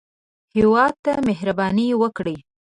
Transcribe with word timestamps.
هېواد 0.55 0.95
ته 1.05 1.13
مهرباني 1.27 1.87
وکړئ 2.01 2.37